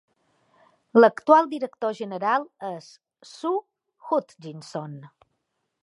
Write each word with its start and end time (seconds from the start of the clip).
L'actual 0.99 1.49
director 1.51 1.93
general 1.99 2.47
és 2.71 2.89
Su 3.35 3.53
Hutchinson. 4.09 4.99